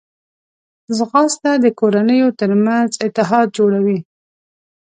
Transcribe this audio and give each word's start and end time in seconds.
ځغاسته 0.97 1.51
د 1.63 1.65
کورنیو 1.79 2.29
ترمنځ 2.39 2.91
اتحاد 3.05 3.47
جوړوي 3.57 3.99